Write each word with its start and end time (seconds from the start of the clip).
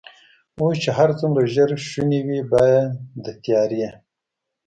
اوس 0.61 0.75
چې 0.83 0.89
هر 0.97 1.09
څومره 1.19 1.41
ژر 1.53 1.69
شونې 1.89 2.21
وي، 2.27 2.41
باید 2.53 2.89
د 3.23 3.25
تیارې. 3.43 3.85